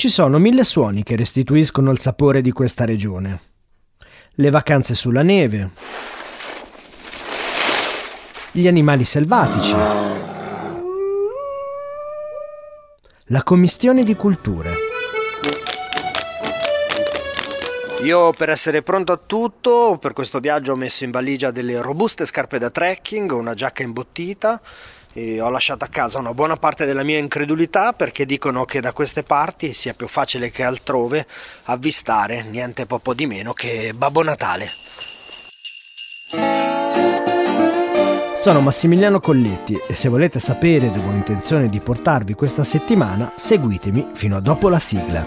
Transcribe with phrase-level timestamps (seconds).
[0.00, 3.38] Ci sono mille suoni che restituiscono il sapore di questa regione.
[4.36, 5.72] Le vacanze sulla neve,
[8.52, 9.74] gli animali selvatici,
[13.24, 14.74] la commistione di culture.
[18.02, 22.24] Io per essere pronto a tutto, per questo viaggio ho messo in valigia delle robuste
[22.24, 24.62] scarpe da trekking, una giacca imbottita
[25.12, 28.92] e ho lasciato a casa una buona parte della mia incredulità perché dicono che da
[28.92, 31.26] queste parti sia più facile che altrove
[31.64, 34.68] avvistare niente poco di meno che Babbo Natale.
[38.40, 44.12] Sono Massimiliano Colletti e se volete sapere dove ho intenzione di portarvi questa settimana, seguitemi
[44.14, 45.26] fino a dopo la sigla.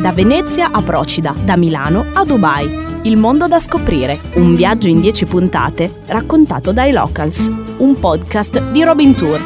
[0.00, 2.93] Da Venezia a Procida, da Milano a Dubai.
[3.06, 8.82] Il mondo da scoprire, un viaggio in 10 puntate raccontato dai Locals, un podcast di
[8.82, 9.42] Robin Tour.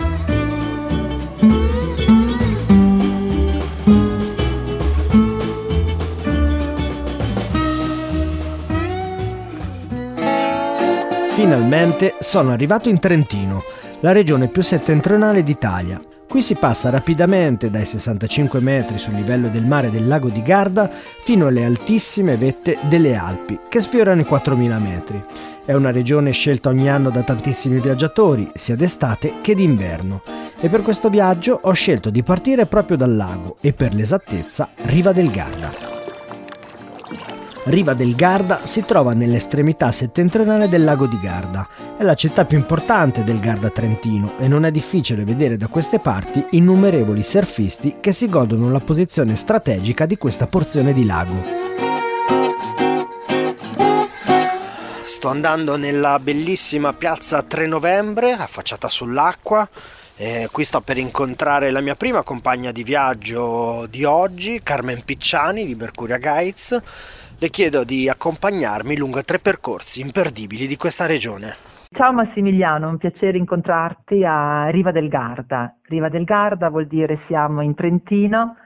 [11.35, 13.65] Finalmente sono arrivato in Trentino,
[14.03, 16.01] la regione più settentrionale d'Italia.
[16.29, 20.91] Qui si passa rapidamente dai 65 metri sul livello del mare del lago di Garda
[20.91, 25.25] fino alle altissime vette delle Alpi, che sfiorano i 4000 metri.
[25.65, 30.21] È una regione scelta ogni anno da tantissimi viaggiatori, sia d'estate che d'inverno.
[30.61, 35.13] E per questo viaggio ho scelto di partire proprio dal lago e per l'esattezza Riva
[35.13, 35.98] del Garda.
[37.69, 41.69] Riva del Garda si trova nell'estremità settentrionale del lago di Garda.
[41.99, 45.99] È la città più importante del Garda Trentino e non è difficile vedere da queste
[45.99, 51.45] parti innumerevoli surfisti che si godono la posizione strategica di questa porzione di lago.
[55.03, 59.69] Sto andando nella bellissima piazza 3 novembre, affacciata sull'acqua.
[60.17, 65.67] Eh, qui sto per incontrare la mia prima compagna di viaggio di oggi, Carmen Picciani
[65.67, 66.81] di Mercuria Guides
[67.41, 71.55] le chiedo di accompagnarmi lungo tre percorsi imperdibili di questa regione.
[71.89, 75.77] Ciao Massimiliano, un piacere incontrarti a Riva del Garda.
[75.85, 78.57] Riva del Garda vuol dire siamo in Trentino,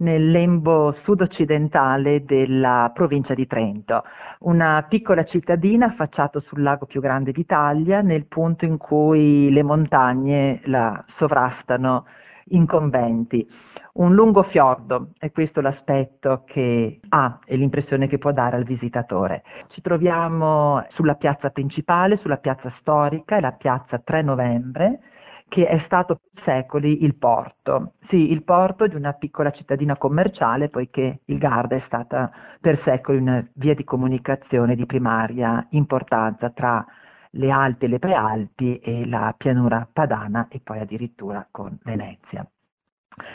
[0.00, 4.04] nel lembo sud-occidentale della provincia di Trento,
[4.40, 10.60] una piccola cittadina affacciata sul lago più grande d'Italia, nel punto in cui le montagne
[10.64, 12.04] la sovrastano
[12.50, 13.48] incombenti.
[13.98, 19.42] Un lungo fiordo, è questo l'aspetto che ha e l'impressione che può dare al visitatore.
[19.70, 25.00] Ci troviamo sulla piazza principale, sulla piazza storica, la piazza 3 novembre,
[25.48, 27.94] che è stato per secoli il porto.
[28.08, 33.18] Sì, il porto di una piccola cittadina commerciale, poiché il Garda è stata per secoli
[33.18, 36.86] una via di comunicazione di primaria importanza tra
[37.30, 42.48] le Alpi e le Prealpi e la pianura padana e poi addirittura con Venezia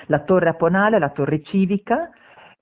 [0.07, 2.09] la torre aponale, la torre civica,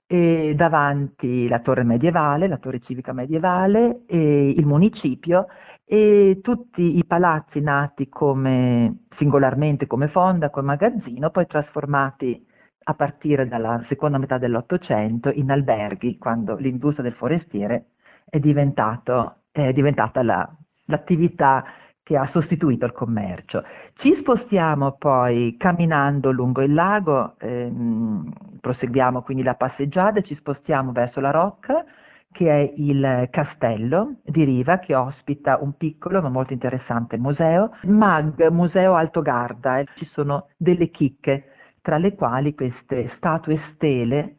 [0.06, 5.46] e davanti la torre medievale, la torre civica medievale, il municipio
[5.86, 12.46] e tutti i palazzi nati come, singolarmente come fonda, come magazzino, poi trasformati
[12.84, 17.86] a partire dalla seconda metà dell'Ottocento in alberghi, quando l'industria del forestiere
[18.28, 20.56] è, è diventata la,
[20.86, 21.64] l'attività
[22.12, 23.64] che ha sostituito il commercio.
[23.94, 28.30] Ci spostiamo poi camminando lungo il lago, ehm,
[28.60, 31.82] proseguiamo quindi la passeggiata ci spostiamo verso la Rocca,
[32.30, 38.46] che è il castello di Riva che ospita un piccolo ma molto interessante museo, MAG,
[38.48, 39.82] Museo Alto Garda.
[39.96, 41.44] Ci sono delle chicche,
[41.80, 44.36] tra le quali queste statue stele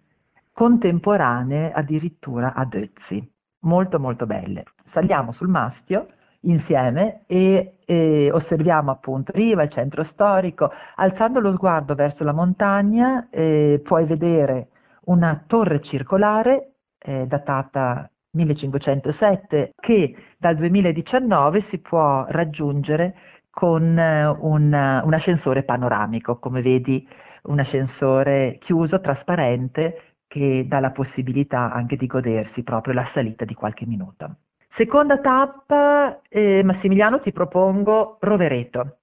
[0.53, 3.27] contemporanee addirittura ad Ötzi,
[3.61, 4.63] molto molto belle.
[4.91, 6.05] Saliamo sul mastio
[6.43, 13.27] insieme e, e, osserviamo appunto Riva, il centro storico, alzando lo sguardo verso la montagna
[13.29, 14.67] eh, puoi vedere
[15.05, 23.15] una torre circolare eh, datata 1507 che dal 2019 si può raggiungere
[23.49, 27.07] con eh, un, un ascensore panoramico, come vedi
[27.43, 33.53] un ascensore chiuso, trasparente, che dà la possibilità anche di godersi proprio la salita di
[33.53, 34.37] qualche minuto.
[34.75, 38.97] Seconda tappa, eh, Massimiliano, ti propongo Rovereto.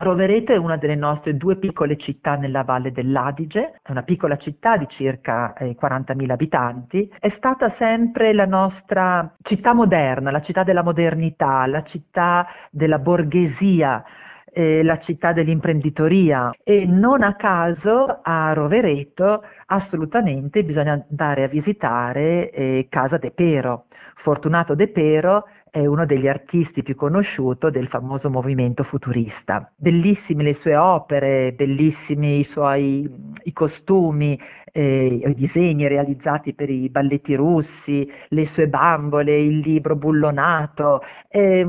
[0.00, 4.76] Rovereto è una delle nostre due piccole città nella valle dell'Adige, è una piccola città
[4.76, 10.82] di circa eh, 40.000 abitanti, è stata sempre la nostra città moderna, la città della
[10.82, 14.04] modernità, la città della borghesia,
[14.52, 22.50] eh, la città dell'imprenditoria e non a caso a Rovereto assolutamente bisogna andare a visitare
[22.50, 23.86] eh, Casa de Pero.
[24.22, 29.70] Fortunato De Pero è uno degli artisti più conosciuti del famoso movimento futurista.
[29.76, 33.08] Bellissime le sue opere, bellissimi i suoi
[33.44, 34.38] i costumi,
[34.72, 41.02] eh, i disegni realizzati per i balletti russi, le sue bambole, il libro bullonato.
[41.28, 41.66] Eh,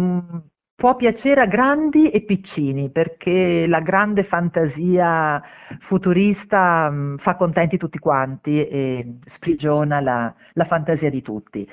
[0.81, 5.39] può piacere a grandi e piccini perché la grande fantasia
[5.81, 11.69] futurista mh, mm, fa contenti tutti quanti e sprigiona la, la fantasia di tutti.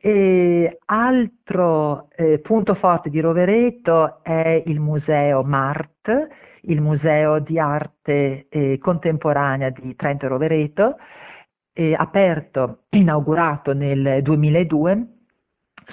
[0.00, 6.28] E altro eh, punto forte di Rovereto è il museo MART,
[6.62, 10.96] il museo di arte eh, contemporanea di Trento e Rovereto,
[11.72, 15.13] eh, aperto, inaugurato nel 2002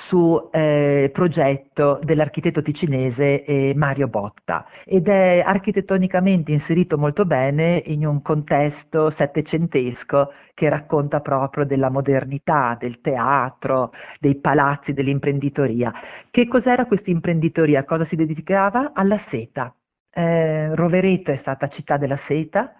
[0.07, 8.05] su eh, progetto dell'architetto ticinese eh, Mario Botta ed è architettonicamente inserito molto bene in
[8.05, 15.91] un contesto settecentesco che racconta proprio della modernità, del teatro, dei palazzi, dell'imprenditoria.
[16.29, 17.83] Che cos'era questa imprenditoria?
[17.83, 18.91] Cosa si dedicava?
[18.93, 19.73] Alla seta.
[20.13, 22.73] Eh, Rovereto è stata città della seta,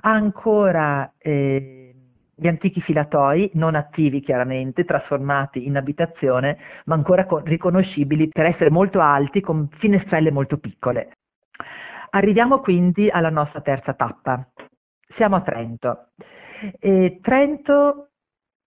[0.00, 1.77] ha ancora eh,
[2.40, 9.00] gli antichi filatoi, non attivi chiaramente, trasformati in abitazione, ma ancora riconoscibili per essere molto
[9.00, 11.14] alti con finestrelle molto piccole.
[12.10, 14.46] Arriviamo quindi alla nostra terza tappa.
[15.16, 16.10] Siamo a Trento.
[16.78, 18.10] E Trento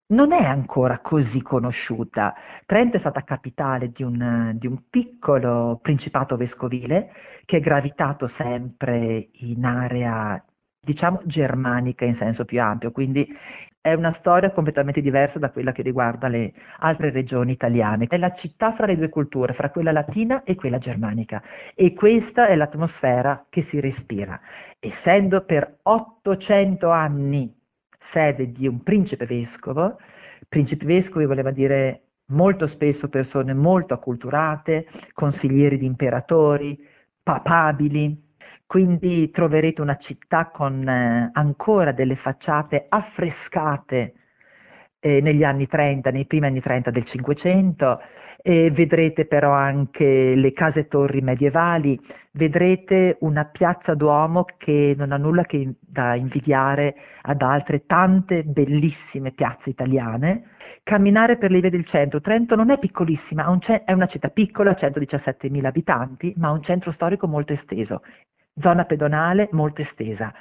[0.08, 2.36] non è ancora così conosciuta.
[2.66, 7.12] Trento è stata capitale di un, di un, piccolo principato vescovile
[7.46, 10.44] che è gravitato sempre in area
[10.84, 13.28] diciamo germanica in senso più ampio, quindi
[13.80, 18.06] è una storia completamente diversa da quella che riguarda le altre regioni italiane.
[18.08, 21.42] È la città fra le due culture, fra quella latina e quella germanica.
[21.74, 24.40] E questa è l'atmosfera che si respira.
[24.80, 27.52] Essendo per 800 anni
[28.12, 29.98] sede di un principe vescovo,
[30.48, 36.78] principi vescovi voleva dire molto spesso persone molto acculturate, consiglieri di imperatori,
[37.24, 38.30] papabili,
[38.72, 44.14] quindi troverete una città con eh, ancora delle facciate affrescate
[45.02, 48.00] eh, negli anni 30, nei primi anni 30 del Cinquecento,
[48.42, 52.00] e vedrete però anche le case torri medievali,
[52.32, 59.32] vedrete una piazza Duomo che non ha nulla che da invidiare ad altre tante bellissime
[59.32, 60.44] piazze italiane.
[60.84, 63.44] Camminare per le vie del centro, Trento non è piccolissima,
[63.84, 68.02] è una città piccola, 117.000 abitanti, ma ha un centro storico molto esteso
[68.62, 70.34] zona pedonale molto estesa.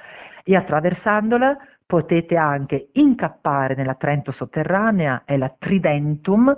[0.43, 6.57] E attraversandola potete anche incappare nella Trento sotterranea, è la Tridentum,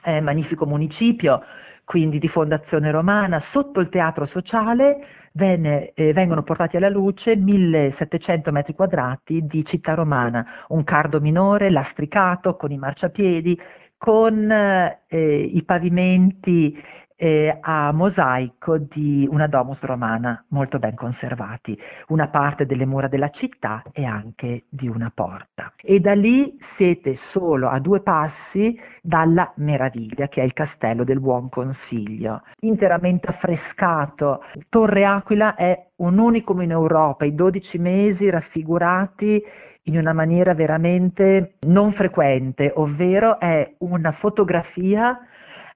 [0.00, 1.42] è magnifico municipio,
[1.84, 8.52] quindi di fondazione romana, sotto il teatro sociale venne, eh, vengono portati alla luce 1700
[8.52, 13.58] metri quadrati di città romana, un cardo minore lastricato con i marciapiedi,
[13.96, 16.76] con eh, i pavimenti
[17.24, 21.78] eh, a mosaico di una domus romana molto ben conservati,
[22.08, 25.72] una parte delle mura della città e anche di una porta.
[25.80, 31.20] E da lì siete solo a due passi dalla meraviglia che è il castello del
[31.20, 34.42] Buon Consiglio, interamente affrescato.
[34.68, 39.42] Torre Aquila è un unicum in Europa, i 12 mesi raffigurati
[39.84, 45.18] in una maniera veramente non frequente, ovvero è una fotografia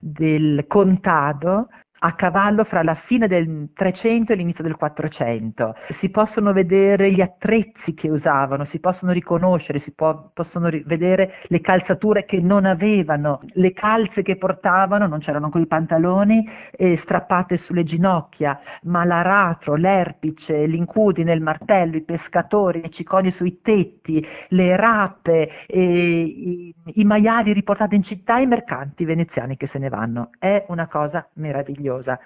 [0.00, 1.68] del contado
[2.00, 5.74] a cavallo fra la fine del 300 e l'inizio del 400.
[6.00, 11.34] Si possono vedere gli attrezzi che usavano, si possono riconoscere, si può, possono ri- vedere
[11.44, 17.58] le calzature che non avevano, le calze che portavano, non c'erano quei pantaloni eh, strappate
[17.64, 24.76] sulle ginocchia, ma l'aratro, l'erpice, l'incudine, il martello, i pescatori, i ciconi sui tetti, le
[24.76, 29.88] rape, eh, i, i maiali riportati in città e i mercanti veneziani che se ne
[29.88, 30.30] vanno.
[30.38, 32.18] È una cosa meravigliosa meravigliosa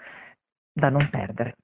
[0.73, 1.55] da non perdere.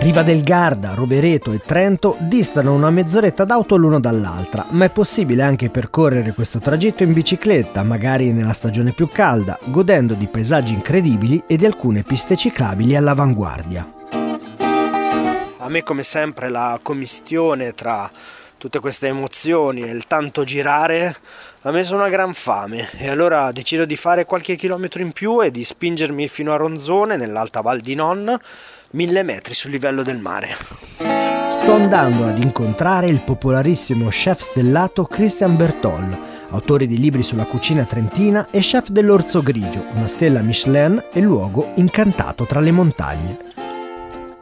[0.00, 5.42] Riva del Garda, Rovereto e Trento distano una mezz'oretta d'auto l'uno dall'altra, ma è possibile
[5.42, 11.44] anche percorrere questo tragitto in bicicletta, magari nella stagione più calda, godendo di paesaggi incredibili
[11.46, 13.86] e di alcune piste ciclabili all'avanguardia.
[15.58, 18.10] A me come sempre la commistione tra
[18.62, 21.16] tutte queste emozioni e il tanto girare
[21.62, 25.50] ha messo una gran fame e allora decido di fare qualche chilometro in più e
[25.50, 28.38] di spingermi fino a Ronzone nell'alta Val di Non,
[28.90, 30.54] mille metri sul livello del mare.
[31.50, 36.16] Sto andando ad incontrare il popolarissimo chef stellato Christian Bertol,
[36.50, 41.72] autore di libri sulla cucina trentina e chef dell'Orzo Grigio, una stella Michelin e luogo
[41.74, 43.51] incantato tra le montagne.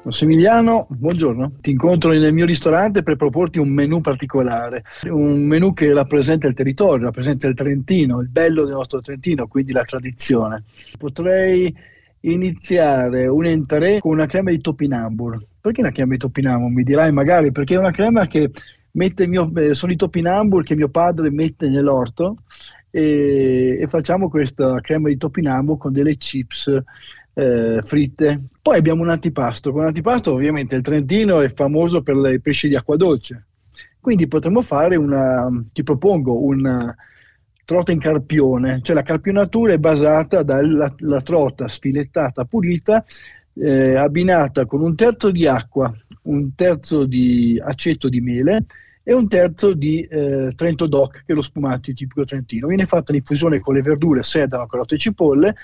[0.03, 1.57] Massimiliano, buongiorno.
[1.61, 6.55] Ti incontro nel mio ristorante per proporti un menù particolare, un menù che rappresenta il
[6.55, 10.65] territorio, rappresenta il Trentino, il bello del nostro Trentino, quindi la tradizione.
[10.97, 11.75] Potrei
[12.21, 15.39] iniziare un entrée con una crema di topinambur.
[15.61, 16.71] Perché una crema di topinambur?
[16.71, 18.51] Mi dirai magari perché è una crema che
[18.93, 22.37] mio, eh, sono i topinambur che mio padre mette nell'orto
[22.91, 26.83] e, e facciamo questa crema di topinambur con delle chips
[27.41, 28.41] eh, fritte.
[28.61, 29.73] Poi abbiamo un antipasto.
[29.73, 33.47] Con l'antipasto ovviamente il Trentino è famoso per i pesci di acqua dolce.
[34.01, 36.95] Quindi potremmo fare una, ti propongo una
[37.65, 40.91] trota in carpione, cioè la carpionatura è basata dalla
[41.23, 43.05] trota sfilettata pulita
[43.55, 45.93] eh, abbinata con un terzo di acqua,
[46.23, 48.65] un terzo di aceto di mele
[49.03, 52.67] e un terzo di eh, Trento Doc, che è lo spumante tipico trentino.
[52.67, 55.55] Viene fatta l'infusione con le verdure, sedano, carote e cipolle.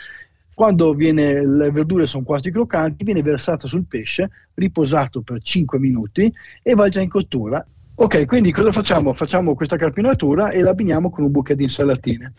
[0.56, 6.32] Quando viene, le verdure sono quasi croccanti, viene versata sul pesce, riposato per 5 minuti
[6.62, 7.62] e va già in cottura.
[7.96, 9.12] Ok, quindi cosa facciamo?
[9.12, 12.32] Facciamo questa carpinatura e la abbiniamo con un bouquet di insalatine.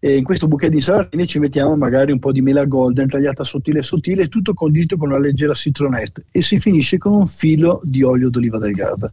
[0.00, 3.44] E in questo bouquet di insalatine ci mettiamo magari un po' di mela golden tagliata
[3.44, 8.02] sottile sottile, tutto condito con una leggera citronette e si finisce con un filo di
[8.02, 9.12] olio d'oliva del Garda.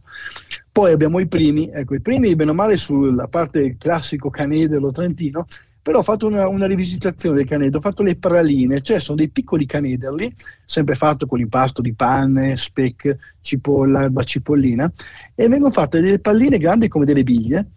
[0.72, 5.46] Poi abbiamo i primi, ecco i primi bene o male sulla parte classico canedello trentino,
[5.88, 9.30] però ho fatto una, una, rivisitazione del canedo, ho fatto le praline, cioè sono dei
[9.30, 10.34] piccoli canederli,
[10.66, 14.92] sempre fatto con l'impasto di panne, speck, cipolla, erba cipollina,
[15.34, 17.68] e vengono fatte delle palline grandi come delle biglie,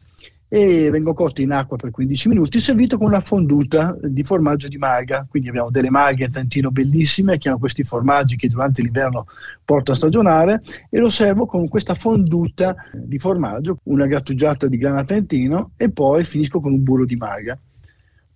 [0.50, 4.76] e vengono cotti in acqua per 15 minuti, servito con una fonduta di formaggio di
[4.76, 5.26] maga.
[5.30, 9.26] Quindi abbiamo delle maghe a Trentino bellissime che hanno questi formaggi che durante l'inverno
[9.64, 15.06] porto a stagionare e lo servo con questa fonduta di formaggio, una grattugiata di grana
[15.06, 17.58] trentino e poi finisco con un burro di maga.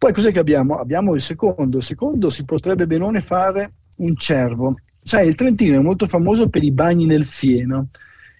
[0.05, 0.75] Poi cos'è che abbiamo?
[0.75, 1.77] Abbiamo il secondo.
[1.77, 4.75] Il secondo si potrebbe benone fare un cervo.
[5.01, 7.87] Sai, il Trentino è molto famoso per i bagni nel fieno.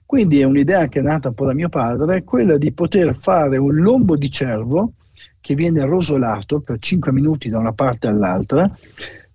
[0.05, 3.57] Quindi è un'idea che è nata un po' da mio padre, quella di poter fare
[3.57, 4.93] un lombo di cervo
[5.41, 8.71] che viene rosolato per 5 minuti da una parte all'altra,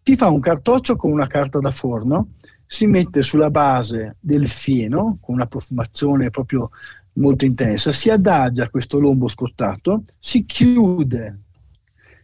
[0.00, 2.34] si fa un cartoccio con una carta da forno,
[2.64, 6.70] si mette sulla base del fieno con una profumazione proprio
[7.14, 11.40] molto intensa, si adagia questo lombo scottato, si chiude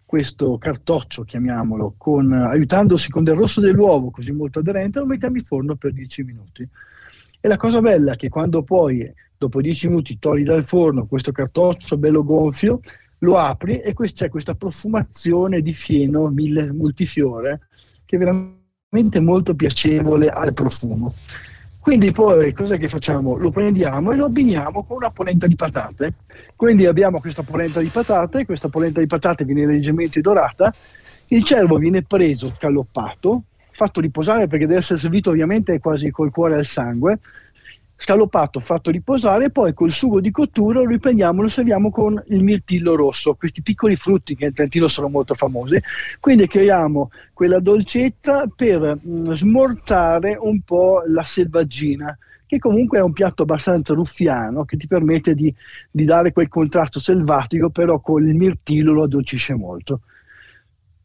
[0.07, 5.43] questo cartoccio, chiamiamolo, con, aiutandosi con del rosso dell'uovo così molto aderente, lo mettiamo in
[5.43, 6.67] forno per 10 minuti.
[7.41, 11.33] E la cosa bella è che quando poi, dopo 10 minuti, togli dal forno questo
[11.33, 12.81] cartoccio bello gonfio,
[13.19, 17.67] lo apri e c'è questa profumazione di fieno mille, multifiore
[18.05, 21.13] che è veramente molto piacevole al profumo.
[21.87, 23.37] Quindi poi cosa che facciamo?
[23.37, 26.15] Lo prendiamo e lo abbiniamo con una polenta di patate.
[26.57, 30.75] Quindi abbiamo questa polenta di patate, questa polenta di patate viene leggermente dorata,
[31.29, 36.57] il cervo viene preso, scaloppato, fatto riposare perché deve essere servito ovviamente quasi col cuore
[36.57, 37.21] al sangue,
[37.97, 42.43] scaloppato, fatto riposare poi col sugo di cottura lo riprendiamo e lo serviamo con il
[42.43, 45.81] mirtillo rosso, questi piccoli frutti che in Trentino sono molto famosi.
[46.21, 53.03] Quindi creiamo quella dolcezza per mh, mm, smorzare un po' la selvaggina che comunque è
[53.03, 55.53] un piatto abbastanza ruffiano che ti permette di,
[55.91, 60.03] di dare quel contrasto selvatico, però con il mirtillo lo addolcisce molto.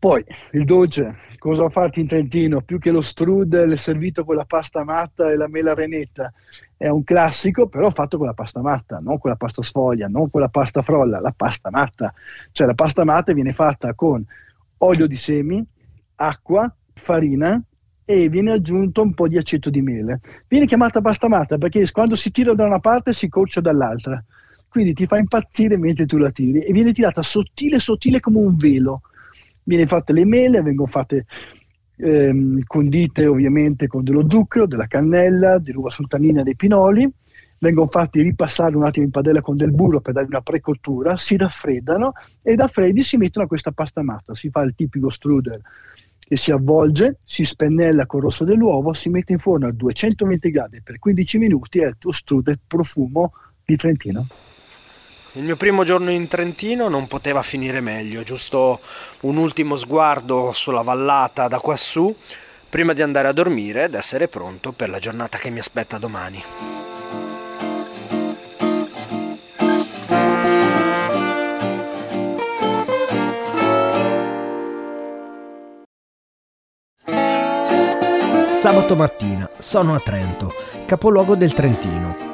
[0.01, 2.61] Poi il dolce, cosa ho fatto in Trentino?
[2.61, 6.33] Più che lo strudel servito con la pasta matta e la mela renetta,
[6.75, 10.27] è un classico, però fatto con la pasta matta, non con la pasta sfoglia, non
[10.27, 12.11] con la pasta frolla, la pasta matta.
[12.51, 14.25] Cioè la pasta matta viene fatta con
[14.79, 15.63] olio di semi,
[16.15, 17.61] acqua, farina
[18.03, 20.19] e viene aggiunto un po' di aceto di mele.
[20.47, 24.19] Viene chiamata pasta matta perché quando si tira da una parte si coccia dall'altra.
[24.67, 28.55] Quindi ti fa impazzire mentre tu la tiri e viene tirata sottile sottile come un
[28.55, 29.01] velo
[29.63, 31.25] viene fatte le mele, vengono fatte
[31.97, 37.09] ehm, condite ovviamente con dello zucchero, della cannella, dell'uva sultanina dei pinoli,
[37.59, 41.37] vengono fatti ripassare un attimo in padella con del burro per dare una precottura, si
[41.37, 45.61] raffreddano e da freddi si mettono a questa pasta matta, si fa il tipico strudel
[46.31, 50.81] che si avvolge, si spennella col rosso dell'uovo, si mette in forno a 220 gradi
[50.81, 53.33] per 15 minuti e è il tuo strudel profumo
[53.65, 54.25] di Trentino.
[55.35, 58.81] Il mio primo giorno in Trentino non poteva finire meglio, giusto
[59.21, 62.13] un ultimo sguardo sulla vallata da quassù
[62.67, 66.43] prima di andare a dormire ed essere pronto per la giornata che mi aspetta domani.
[78.51, 80.53] Sabato mattina sono a Trento,
[80.85, 82.31] capoluogo del Trentino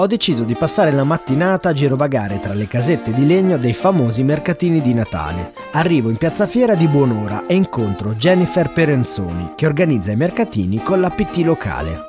[0.00, 4.22] ho deciso di passare la mattinata a girovagare tra le casette di legno dei famosi
[4.22, 5.52] mercatini di Natale.
[5.72, 11.00] Arrivo in piazza fiera di buon'ora e incontro Jennifer Perenzoni che organizza i mercatini con
[11.00, 12.08] la PT locale.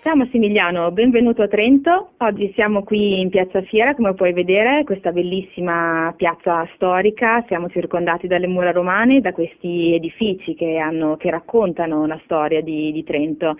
[0.00, 2.10] Ciao Massimiliano, benvenuto a Trento.
[2.18, 7.42] Oggi siamo qui in Piazza Fiera, come puoi vedere, questa bellissima piazza storica.
[7.48, 12.92] Siamo circondati dalle mura romane, da questi edifici che, hanno, che raccontano la storia di,
[12.92, 13.56] di Trento.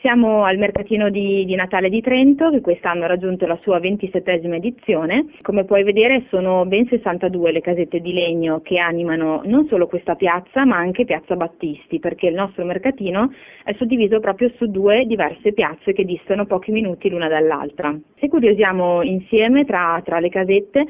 [0.00, 4.40] Siamo al mercatino di, di, Natale di Trento che quest'anno ha raggiunto la sua 27
[4.42, 5.26] edizione.
[5.42, 10.14] Come puoi vedere sono ben 62 le casette di legno che animano non solo questa
[10.14, 13.32] piazza ma anche Piazza Battisti perché il nostro mercatino
[13.64, 17.96] è suddiviso proprio su due diverse piazze che distano pochi minuti l'una dall'altra.
[18.18, 20.86] Se curiosiamo insieme tra, tra le casette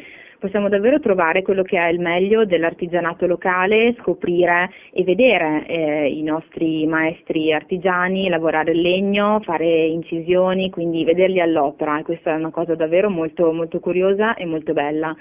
[0.46, 6.22] possiamo davvero trovare quello che è il meglio dell'artigianato locale, scoprire e vedere eh, i
[6.22, 12.76] nostri maestri artigiani lavorare il legno, fare incisioni, quindi vederli all'opera questa è una cosa
[12.76, 15.16] davvero molto, molto curiosa e molto bella.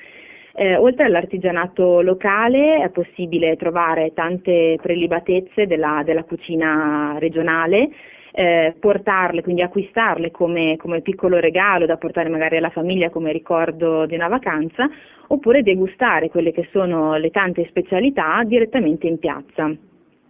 [0.53, 7.89] Eh, oltre all'artigianato locale è possibile trovare tante prelibatezze della, della cucina regionale,
[8.38, 14.06] eh, portarle, quindi acquistarle come, come, piccolo regalo da portare magari alla famiglia come ricordo
[14.06, 14.89] di una vacanza,
[15.27, 19.74] oppure degustare quelle che sono le tante specialità direttamente in piazza.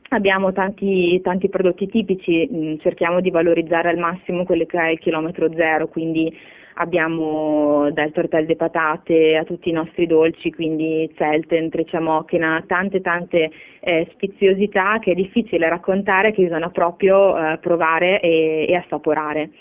[0.10, 5.00] Abbiamo tanti, tanti prodotti tipici, mm, cerchiamo di valorizzare al massimo quello che è il
[5.00, 6.32] chilometro zero, quindi
[6.76, 13.52] abbiamo dal tortel de patate a tutti i nostri dolci, quindi zelten, triciamochena, tante tante
[13.80, 19.52] eh, spiziosità che è difficile raccontare, che bisogna proprio eh, provare e, e assaporare.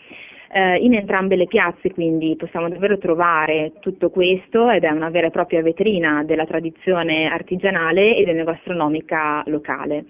[0.57, 5.27] Eh, in entrambe le piazze quindi possiamo davvero trovare tutto questo ed è una vera
[5.27, 10.05] e propria vetrina della tradizione artigianale e dell'enogastronomica locale.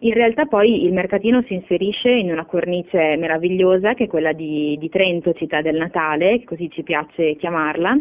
[0.00, 4.76] In realtà poi il mercatino si inserisce in una cornice meravigliosa che è quella di,
[4.78, 7.98] di Trento, città del Natale, così ci piace chiamarla,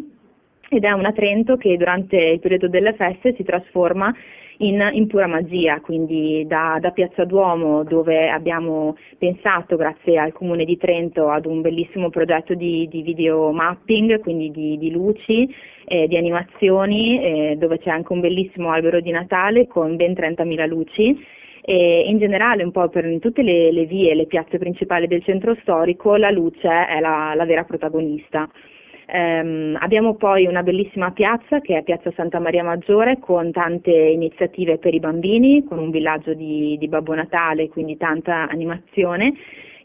[0.68, 4.14] ed è una Trento che durante il periodo delle feste si trasforma
[4.58, 10.66] in, in pura magia, quindi da, da, Piazza Duomo dove abbiamo pensato grazie al Comune
[10.66, 15.54] di Trento ad un bellissimo progetto di, di video mapping, quindi di, di luci,
[15.86, 20.68] eh, di animazioni, eh, dove c'è anche un bellissimo albero di Natale con ben 30.000
[20.68, 21.35] luci
[21.68, 25.58] e in generale un po' per tutte le, le vie, le piazze principali del centro
[25.62, 28.48] storico la luce è la, la vera protagonista.
[29.08, 34.78] Um, abbiamo poi una bellissima piazza che è Piazza Santa Maria Maggiore con tante iniziative
[34.78, 39.34] per i bambini, con un villaggio di, di Babbo Natale, quindi tanta animazione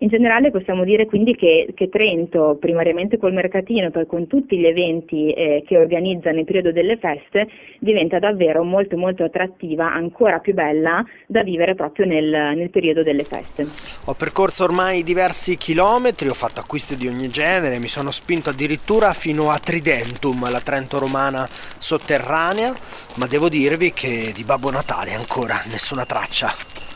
[0.02, 4.66] in generale possiamo dire quindi che, che Trento, primariamente col mercatino poi con tutti gli
[4.66, 10.54] eventi eh, che organizza nel periodo delle feste, diventa davvero molto molto attrattiva, ancora più
[10.54, 13.66] bella da vivere proprio nel, nel periodo delle feste.
[14.06, 19.12] Ho percorso ormai diversi chilometri, ho fatto acquisti di ogni genere, mi sono spinto addirittura
[19.12, 22.74] fino a Tridentum, la Trento romana sotterranea,
[23.16, 26.89] ma devo dirvi che di Babbo Natale ancora nessuna traccia.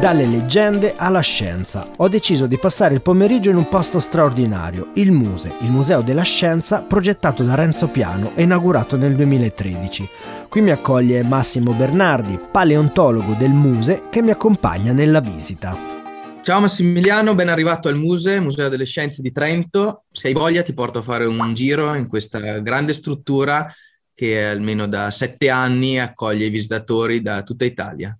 [0.00, 5.10] Dalle leggende alla scienza, ho deciso di passare il pomeriggio in un posto straordinario, il
[5.10, 10.08] Muse, il Museo della Scienza progettato da Renzo Piano e inaugurato nel 2013.
[10.48, 15.76] Qui mi accoglie Massimo Bernardi, paleontologo del Muse, che mi accompagna nella visita.
[16.42, 20.04] Ciao Massimiliano, ben arrivato al Muse, Museo delle Scienze di Trento.
[20.12, 23.66] Se hai voglia ti porto a fare un giro in questa grande struttura
[24.14, 28.16] che almeno da sette anni accoglie i visitatori da tutta Italia.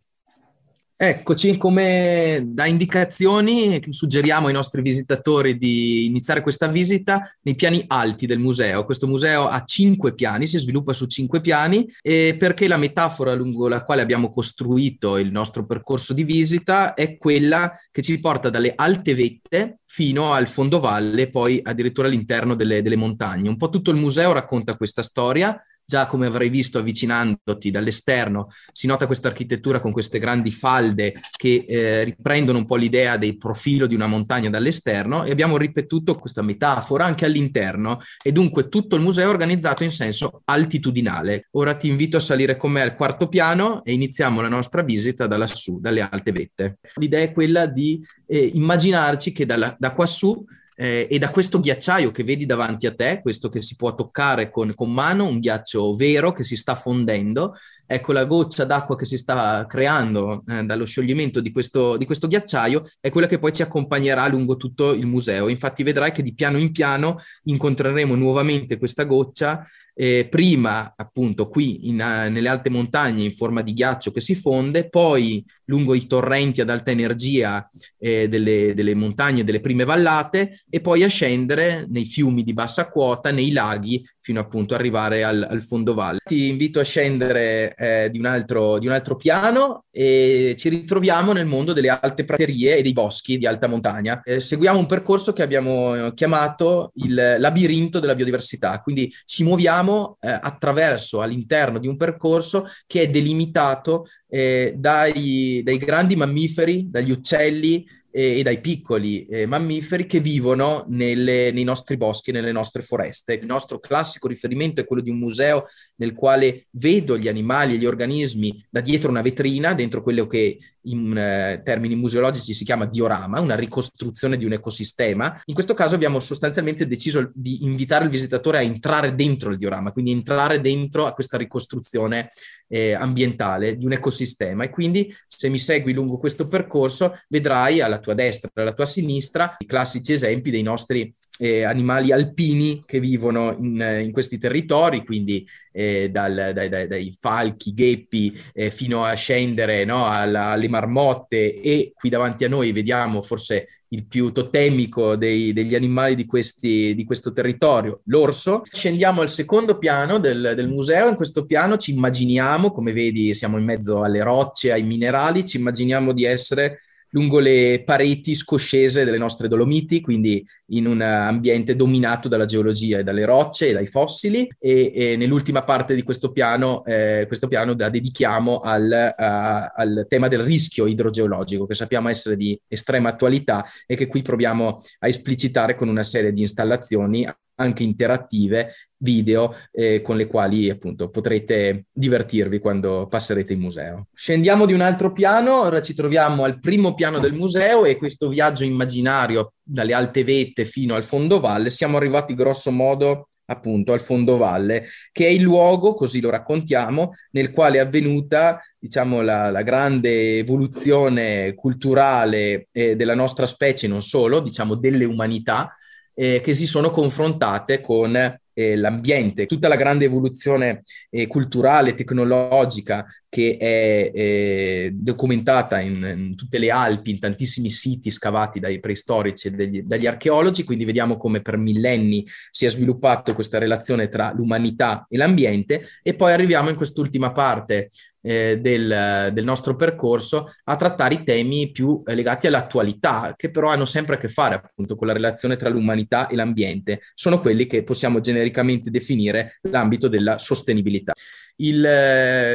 [1.00, 8.26] Eccoci, come da indicazioni suggeriamo ai nostri visitatori di iniziare questa visita nei piani alti
[8.26, 8.84] del museo.
[8.84, 13.68] Questo museo ha cinque piani, si sviluppa su cinque piani e perché la metafora lungo
[13.68, 18.72] la quale abbiamo costruito il nostro percorso di visita è quella che ci porta dalle
[18.74, 23.48] alte vette fino al fondovalle, poi addirittura all'interno delle, delle montagne.
[23.48, 25.56] Un po' tutto il museo racconta questa storia
[25.90, 31.64] già come avrai visto avvicinandoti dall'esterno, si nota questa architettura con queste grandi falde che
[31.66, 36.42] eh, riprendono un po' l'idea del profilo di una montagna dall'esterno e abbiamo ripetuto questa
[36.42, 41.48] metafora anche all'interno e dunque tutto il museo è organizzato in senso altitudinale.
[41.52, 45.26] Ora ti invito a salire con me al quarto piano e iniziamo la nostra visita
[45.26, 46.78] da lassù, dalle alte vette.
[46.96, 50.44] L'idea è quella di eh, immaginarci che dalla, da quassù
[50.80, 54.48] eh, e da questo ghiacciaio che vedi davanti a te, questo che si può toccare
[54.48, 57.56] con, con mano, un ghiaccio vero che si sta fondendo,
[57.90, 62.28] ecco la goccia d'acqua che si sta creando eh, dallo scioglimento di questo, di questo,
[62.28, 65.48] ghiacciaio è quella che poi ci accompagnerà lungo tutto il museo.
[65.48, 69.66] Infatti vedrai che di piano in piano incontreremo nuovamente questa goccia
[70.00, 74.36] eh, prima appunto qui in, uh, nelle alte montagne in forma di ghiaccio che si
[74.36, 77.66] fonde, poi lungo i torrenti ad alta energia
[77.98, 82.88] eh, delle, delle montagne, delle prime vallate, e poi a scendere nei fiumi di bassa
[82.88, 86.18] quota, nei laghi, fino appunto ad arrivare al, al fondovalle.
[86.22, 91.32] Ti invito a scendere eh, di, un altro, di, un altro, piano e ci ritroviamo
[91.32, 94.20] nel mondo delle alte praterie e dei boschi di alta montagna.
[94.22, 100.28] Eh, seguiamo un percorso che abbiamo chiamato il labirinto della biodiversità, quindi ci muoviamo eh,
[100.28, 107.86] attraverso all'interno di un percorso che è delimitato eh, dai, dai grandi mammiferi, dagli uccelli,
[108.10, 113.34] e, dai piccoli eh, mammiferi che vivono nelle, nei nostri boschi, nelle nostre foreste.
[113.34, 115.64] Il nostro classico riferimento è quello di un museo
[115.96, 120.58] nel quale vedo gli animali e gli organismi da dietro una vetrina, dentro quello che
[120.82, 125.40] in eh, termini museologici si chiama diorama, una ricostruzione di un ecosistema.
[125.46, 129.92] In questo caso abbiamo sostanzialmente deciso di invitare il visitatore a entrare dentro il diorama,
[129.92, 132.30] quindi entrare dentro a questa ricostruzione
[132.68, 137.98] eh, ambientale di un ecosistema e quindi se mi segui lungo questo percorso vedrai alla
[137.98, 143.00] tua destra e alla tua sinistra i classici esempi dei nostri eh, animali alpini che
[143.00, 148.70] vivono in, eh, in questi territori, quindi eh, dal, dai, dai, dai, falchi, gheppi, eh,
[148.70, 154.06] fino a scendere no, alla, alle marmotte e qui davanti a noi vediamo forse il
[154.06, 158.62] più totemico dei, degli animali di, questi, di, questo territorio, l'orso.
[158.70, 163.56] Scendiamo al secondo piano del, del, museo, in questo piano ci immaginiamo, come vedi siamo
[163.58, 169.18] in mezzo alle rocce, ai minerali, ci immaginiamo di essere lungo le pareti scoscese delle
[169.18, 174.48] nostre Dolomiti, quindi in un ambiente dominato dalla geologia e dalle rocce e dai fossili.
[174.58, 180.06] E, e nell'ultima parte di questo piano, eh, questo piano la dedichiamo al, a, al,
[180.08, 185.08] tema del rischio idrogeologico che sappiamo essere di estrema attualità e che qui proviamo a
[185.08, 187.26] esplicitare con una serie di installazioni
[187.60, 194.08] anche interattive, video, eh, con le quali appunto potrete divertirvi quando passerete in museo.
[194.14, 198.28] Scendiamo di un altro piano, ora ci troviamo al primo piano del museo e questo
[198.28, 204.86] viaggio immaginario dalle alte vette fino al fondovalle, siamo arrivati grosso modo appunto al fondovalle,
[205.10, 210.38] che è il luogo, così lo raccontiamo, nel quale è avvenuta diciamo la, la grande
[210.38, 215.74] evoluzione culturale eh, della nostra specie, non solo, diciamo delle umanità,
[216.18, 223.06] eh, che si sono confrontate con eh, l'ambiente, tutta la grande evoluzione eh, culturale, tecnologica
[223.28, 229.46] che è eh, documentata in, in, tutte le Alpi, in tantissimi siti scavati dai preistorici
[229.46, 234.32] e degli, dagli archeologi, quindi vediamo come per millenni si è sviluppato questa relazione tra
[234.34, 235.86] l'umanità e l'ambiente.
[236.02, 237.90] E poi arriviamo in quest'ultima parte
[238.28, 243.86] eh, del, del, nostro percorso a trattare i temi più legati all'attualità, che però hanno
[243.86, 247.00] sempre a che fare appunto con la relazione tra l'umanità e l'ambiente.
[247.14, 251.14] Sono quelli che possiamo genericamente definire l'ambito della sostenibilità.
[251.60, 251.78] Il,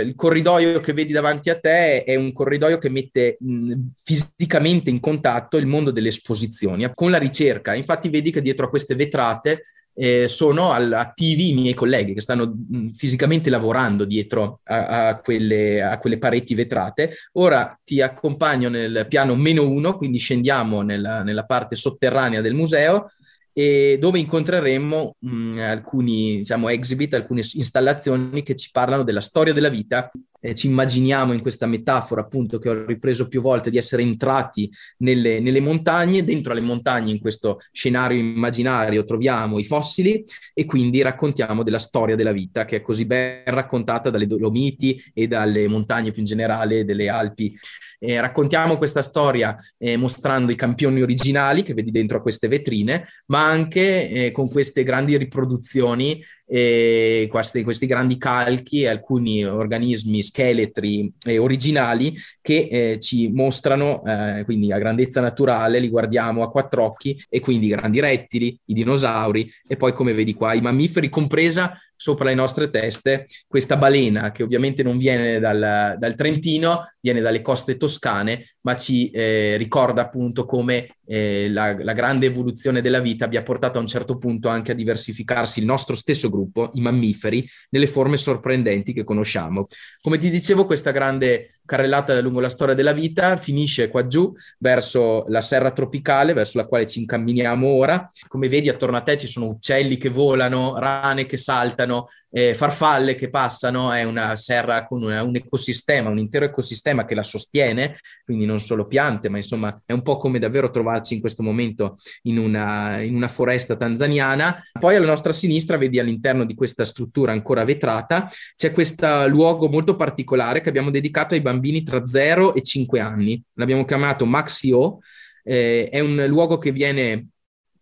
[0.05, 4.99] il, corridoio che vedi davanti a te è un corridoio che mette mh, fisicamente in
[4.99, 7.73] contatto il mondo delle esposizioni con la ricerca.
[7.73, 9.63] Infatti vedi che dietro a queste vetrate
[9.95, 15.19] eh, sono al, attivi i miei colleghi che stanno mh, fisicamente lavorando dietro a, a,
[15.19, 17.15] quelle, a, quelle, pareti vetrate.
[17.33, 23.09] Ora ti accompagno nel piano meno uno, quindi scendiamo nella, nella parte sotterranea del museo
[23.53, 29.69] e dove incontreremo mh, alcuni diciamo, exhibit, alcune installazioni che ci parlano della storia della
[29.69, 30.11] vita
[30.43, 34.69] eh, ci immaginiamo in questa metafora appunto che ho ripreso più volte di essere entrati
[34.97, 40.21] nelle, nelle montagne, dentro alle montagne in questo scenario immaginario troviamo i fossili
[40.53, 45.27] e quindi raccontiamo della storia della vita che è così ben raccontata dalle Dolomiti e
[45.27, 47.57] dalle montagne più in generale, delle Alpi.
[48.05, 53.07] Eh, raccontiamo questa storia eh, mostrando i campioni originali che vedi dentro a queste vetrine,
[53.27, 60.21] ma anche eh, con queste grandi riproduzioni eh, questi, questi, grandi calchi e alcuni organismi
[60.21, 66.51] scheletri eh, originali che eh, ci mostrano, eh, quindi a grandezza naturale, li guardiamo a
[66.51, 70.59] quattro occhi e quindi i grandi rettili, i dinosauri e poi come vedi qua i
[70.59, 76.91] mammiferi, compresa sopra le nostre teste questa balena che ovviamente non viene dal, dal Trentino,
[76.99, 82.81] viene dalle coste toscane, ma ci eh, ricorda appunto come eh, la, la, grande evoluzione
[82.81, 86.71] della vita abbia portato a un certo punto anche a diversificarsi il nostro stesso gruppo,
[86.73, 89.67] i mammiferi, nelle forme sorprendenti che conosciamo.
[90.01, 95.25] Come ti dicevo, questa grande carrellata lungo la storia della vita, finisce qua giù verso
[95.27, 98.07] la serra tropicale, verso la quale ci incamminiamo ora.
[98.27, 103.13] Come vedi attorno a te ci sono uccelli che volano, rane che saltano, eh, farfalle
[103.13, 107.99] che passano, è una serra con una, un ecosistema, un intero ecosistema che la sostiene,
[108.25, 111.97] quindi non solo piante, ma insomma è un po' come davvero trovarci in questo momento
[112.23, 114.63] in una, in una foresta tanzaniana.
[114.79, 119.95] Poi alla nostra sinistra vedi all'interno di questa struttura ancora vetrata c'è questo luogo molto
[119.95, 123.39] particolare che abbiamo dedicato ai bambini tra 0 e 5 anni.
[123.53, 124.97] L'abbiamo chiamato Maxio,
[125.43, 127.27] eh, è un luogo che viene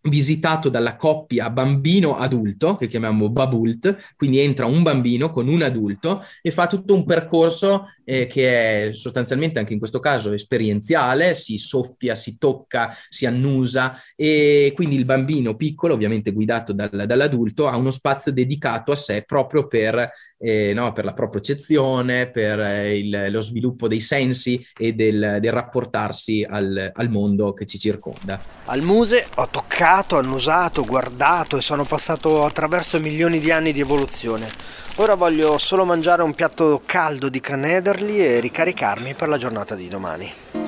[0.02, 6.50] visitato dalla coppia bambino-adulto, che chiamiamo Babult, quindi entra un bambino con un adulto e
[6.50, 12.14] fa tutto un percorso eh, che è sostanzialmente anche in questo caso esperienziale, si soffia,
[12.16, 17.90] si tocca, si annusa e quindi il bambino piccolo, ovviamente guidato dal, dall'adulto, ha uno
[17.90, 20.10] spazio dedicato a sé proprio per,
[20.42, 25.52] eh, no, per la propriocezione, per eh, il, lo sviluppo dei sensi e del, del
[25.52, 28.40] rapportarsi al, al mondo che ci circonda.
[28.64, 34.50] Al Muse ho toccato, annusato, guardato e sono passato attraverso milioni di anni di evoluzione.
[34.96, 39.88] Ora voglio solo mangiare un piatto caldo di canederli e ricaricarmi per la giornata di
[39.88, 40.61] domani.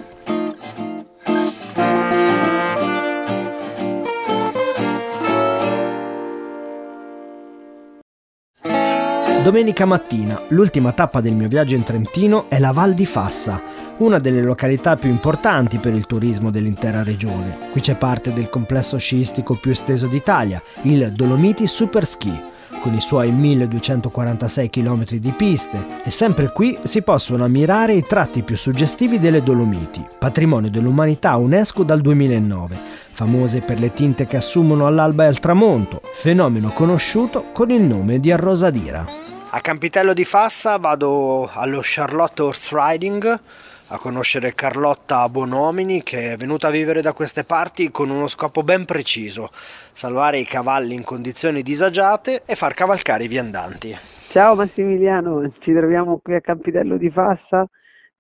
[9.45, 13.61] Domenica mattina, l'ultima tappa del mio viaggio in Trentino è la Val di Fassa,
[13.99, 17.69] una delle località più importanti per il turismo dell'intera regione.
[17.71, 23.03] Qui c'è parte del complesso sciistico più esteso d'Italia, il Dolomiti Super Ski con i
[23.03, 29.19] suoi 1246 km di piste e sempre qui si possono ammirare i tratti più suggestivi
[29.19, 32.79] delle Dolomiti, patrimonio dell'umanità UNESCO dal 2009,
[33.13, 38.21] famose per le tinte che assumono all'alba e al tramonto, fenomeno conosciuto con il nome
[38.21, 39.24] di arrosadira.
[39.57, 43.41] A Campitello di Fassa vado allo Charlotte Horse Riding,
[43.87, 48.65] a conoscere Carlotta Bonomini che è venuta a vivere da queste parti con uno scopo
[48.65, 53.95] ben preciso, salvare i cavalli in condizioni disagiate e far cavalcare i viandanti.
[54.33, 57.65] Ciao Massimiliano, ci troviamo qui a Campitello di Fassa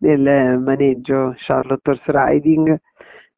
[0.03, 2.81] nel maneggio Charlotte Horse Riding.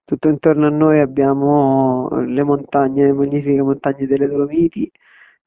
[0.05, 4.93] Tutto intorno a noi abbiamo le montagne, le magnifiche montagne delle Dolomiti.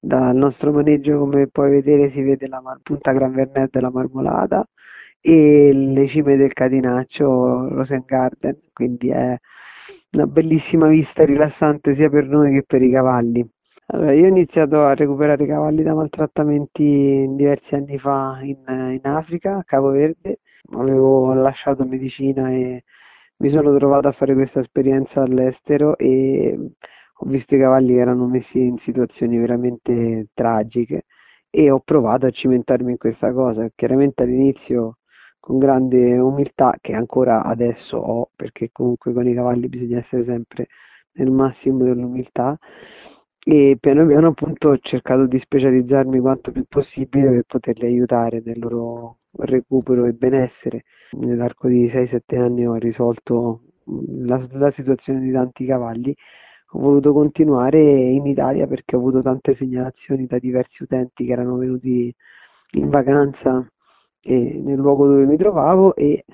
[0.01, 4.65] Dal nostro maneggio, come puoi vedere, si vede la punta Gran Vernet della Marmolada
[5.19, 9.37] e le cime del Catinaccio Rosen Garden, quindi è
[10.11, 13.45] una bellissima vista rilassante sia per noi che per i cavalli.
[13.87, 19.01] Allora, io ho iniziato a recuperare i cavalli da maltrattamenti diversi anni fa in, in
[19.03, 20.39] Africa, a Capo Verde,
[20.71, 22.83] avevo lasciato medicina e
[23.37, 26.71] mi sono trovato a fare questa esperienza all'estero e
[27.21, 31.05] ho visto i cavalli che erano messi in situazioni veramente tragiche
[31.49, 33.67] e ho provato a cimentarmi in questa cosa.
[33.75, 34.97] Chiaramente all'inizio
[35.39, 40.67] con grande umiltà che ancora adesso ho, perché comunque con i cavalli bisogna essere sempre
[41.13, 42.57] nel massimo dell'umiltà
[43.43, 48.59] e piano piano appunto ho cercato di specializzarmi quanto più possibile per poterli aiutare nel
[48.59, 50.83] loro recupero e benessere.
[51.11, 53.61] Nell'arco di 6-7 anni ho risolto
[54.25, 56.15] la, la situazione di tanti cavalli
[56.71, 61.57] ho voluto continuare in Italia perché ho avuto tante segnalazioni da diversi utenti che erano
[61.57, 62.13] venuti
[62.71, 63.67] in vacanza
[64.21, 66.25] nel luogo dove mi trovavo e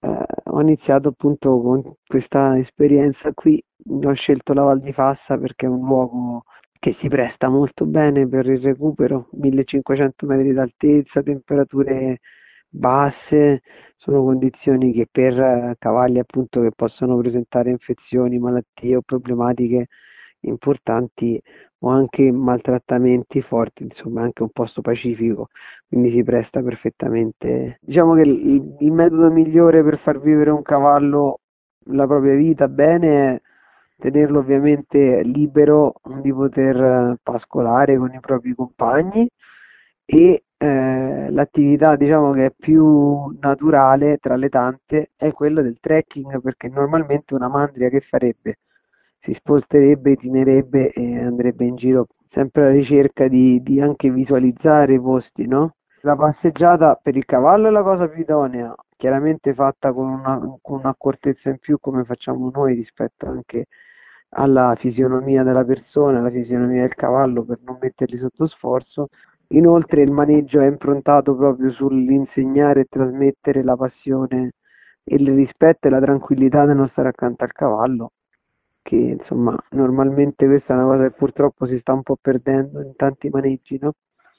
[0.00, 3.62] eh, ho iniziato appunto con questa esperienza qui.
[4.04, 6.44] Ho scelto la Val di Fassa perché è un luogo
[6.78, 12.18] che si presta molto bene per il recupero, 1500 metri d'altezza, temperature
[12.72, 13.62] basse,
[13.96, 19.88] sono condizioni che per cavalli appunto che possono presentare infezioni, malattie o problematiche
[20.40, 21.40] importanti
[21.80, 25.48] o anche maltrattamenti forti, insomma anche un posto pacifico,
[25.88, 27.78] quindi si presta perfettamente.
[27.80, 31.40] Diciamo che il, il metodo migliore per far vivere un cavallo
[31.86, 33.40] la propria vita bene è
[33.98, 39.28] tenerlo ovviamente libero di poter pascolare con i propri compagni
[40.04, 46.40] e eh, l'attività diciamo che è più naturale tra le tante è quella del trekking
[46.40, 48.58] perché normalmente una mandria che farebbe?
[49.22, 55.00] si sposterebbe, tinerebbe e andrebbe in giro sempre alla ricerca di, di anche visualizzare i
[55.00, 55.76] posti, no?
[56.00, 60.80] La passeggiata per il cavallo è la cosa più idonea, chiaramente fatta con, una, con
[60.80, 63.66] un'accortezza in più come facciamo noi rispetto anche
[64.30, 69.08] alla fisionomia della persona, alla fisionomia del cavallo per non metterli sotto sforzo.
[69.52, 74.52] Inoltre il maneggio è improntato proprio sull'insegnare e trasmettere la passione
[75.04, 78.12] il rispetto e la tranquillità dello stare accanto al cavallo
[78.82, 82.94] che insomma normalmente questa è una cosa che purtroppo si sta un po' perdendo in
[82.96, 83.92] tanti maneggi, no?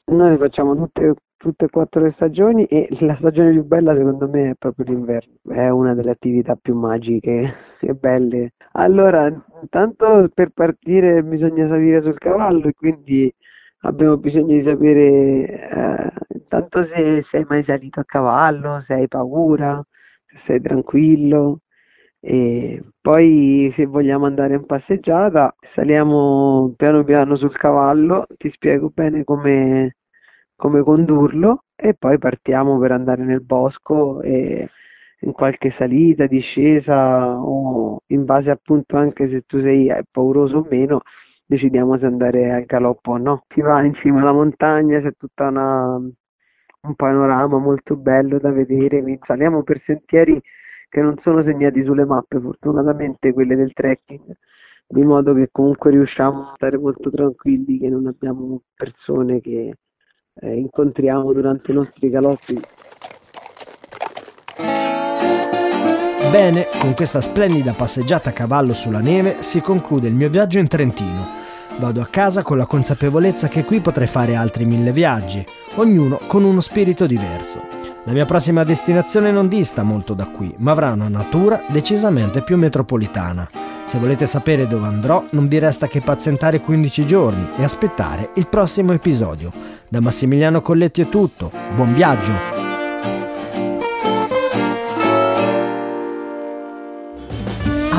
[0.05, 4.51] Noi facciamo tutte, tutte e quattro le stagioni e la stagione più bella secondo me
[4.51, 8.51] è proprio l'inverno, è una delle attività più magiche e belle.
[8.73, 9.27] Allora,
[9.61, 13.33] intanto per partire bisogna salire sul cavallo e quindi
[13.83, 15.01] abbiamo bisogno di sapere
[15.69, 19.83] eh, intanto se sei mai salito a cavallo, se hai paura,
[20.25, 21.59] se sei tranquillo,
[22.19, 29.23] e poi se vogliamo andare in passeggiata saliamo piano piano sul cavallo, ti spiego bene
[29.25, 29.97] come,
[30.55, 34.69] come condurlo e poi partiamo per andare nel bosco e,
[35.19, 41.01] in qualche salita, discesa o in base appunto anche se tu sei pauroso o meno,
[41.45, 43.45] decidiamo se andare al galoppo o no.
[43.53, 49.03] Si va in cima alla montagna, c'è tutta una, un panorama molto bello da vedere,
[49.21, 50.41] saliamo per sentieri
[50.89, 54.37] che non sono segnati sulle mappe, fortunatamente quelle del trekking,
[54.85, 59.73] di modo che comunque riusciamo a stare molto tranquilli, che non abbiamo persone che
[60.35, 62.59] eh, incontriamo durante i nostri galoppi.
[66.33, 70.67] Bene, con questa splendida passeggiata a cavallo sulla neve si conclude il mio viaggio in
[70.67, 71.27] Trentino.
[71.77, 76.43] Vado a casa con la consapevolezza che qui potrei fare altri mille viaggi, ognuno con
[76.43, 77.61] uno spirito diverso.
[78.05, 82.57] La mia prossima destinazione non dista molto da qui, ma avrà una natura decisamente più
[82.57, 83.47] metropolitana.
[83.85, 88.47] Se volete sapere dove andrò, non vi resta che pazientare 15 giorni e aspettare il
[88.47, 89.51] prossimo episodio.
[89.87, 92.52] Da Massimiliano Colletti è tutto, buon viaggio!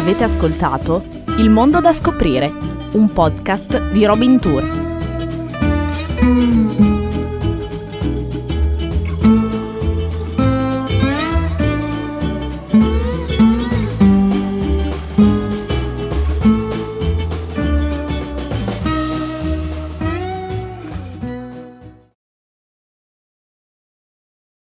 [0.05, 1.03] Avete ascoltato
[1.38, 2.53] Il mondo da scoprire,
[2.93, 4.84] un podcast di Robin Tour